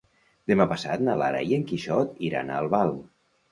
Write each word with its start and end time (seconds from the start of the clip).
Demà 0.51 0.65
passat 0.71 1.03
na 1.09 1.17
Lara 1.23 1.43
i 1.51 1.55
en 1.59 1.67
Quixot 1.73 2.19
iran 2.31 2.49
a 2.49 2.59
Albal. 2.65 2.93